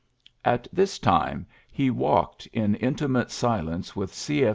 At 0.43 0.67
this 0.73 0.97
time 0.97 1.45
he 1.71 1.91
walked 1.91 2.47
in 2.47 2.73
intimate 2.73 3.29
silence 3.29 3.95
with 3.95 4.11
C. 4.11 4.47